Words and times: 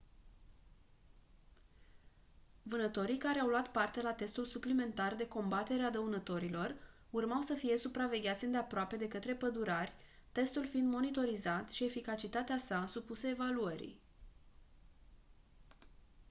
vânătorii 2.63 3.17
care 3.17 3.39
au 3.39 3.47
luat 3.47 3.67
parte 3.71 4.01
la 4.01 4.13
testul 4.13 4.45
suplimentar 4.45 5.15
de 5.15 5.27
combatere 5.27 5.81
a 5.83 5.89
dăunătorilor 5.89 6.75
urmau 7.09 7.41
să 7.41 7.53
fie 7.53 7.77
supravegheați 7.77 8.45
îndeaproape 8.45 8.95
de 8.95 9.07
către 9.07 9.33
pădurari 9.35 9.93
testul 10.31 10.67
fiind 10.67 10.91
monitorizat 10.91 11.69
și 11.71 11.83
eficacitatea 11.83 12.57
sa 12.57 12.85
supusă 12.85 13.27
evaluării 13.27 13.99